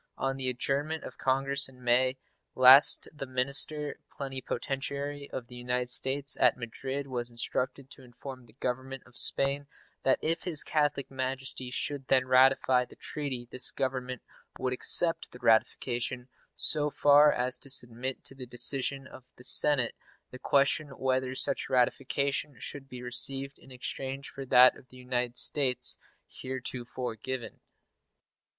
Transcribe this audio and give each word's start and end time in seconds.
On 0.17 0.35
the 0.35 0.49
adjournment 0.49 1.03
of 1.03 1.19
Congress 1.19 1.69
in 1.69 1.83
May 1.83 2.17
last 2.55 3.07
the 3.13 3.27
minister 3.27 3.99
plenipotentiary 4.09 5.29
of 5.29 5.47
the 5.47 5.55
United 5.55 5.91
States 5.91 6.35
at 6.39 6.57
Madrid 6.57 7.05
was 7.05 7.29
instructed 7.29 7.91
to 7.91 8.01
inform 8.01 8.47
the 8.47 8.53
Government 8.59 9.03
of 9.05 9.15
Spain 9.15 9.67
that 10.01 10.17
if 10.23 10.41
His 10.41 10.63
Catholic 10.63 11.11
Majesty 11.11 11.69
should 11.69 12.07
then 12.07 12.25
ratify 12.27 12.83
the 12.83 12.95
treaty 12.95 13.47
this 13.51 13.69
Government 13.69 14.23
would 14.57 14.73
accept 14.73 15.29
the 15.31 15.37
ratification 15.37 16.29
so 16.55 16.89
far 16.89 17.31
as 17.31 17.55
to 17.59 17.69
submit 17.69 18.23
to 18.23 18.33
the 18.33 18.47
decision 18.47 19.05
of 19.05 19.31
the 19.35 19.43
Senate 19.43 19.93
the 20.31 20.39
question 20.39 20.87
whether 20.97 21.35
such 21.35 21.69
ratification 21.69 22.55
should 22.57 22.89
be 22.89 23.03
received 23.03 23.59
in 23.59 23.69
exchange 23.71 24.31
for 24.31 24.47
that 24.47 24.75
of 24.75 24.87
the 24.87 24.97
United 24.97 25.37
States 25.37 25.99
heretofore 26.27 27.15
given. 27.15 27.59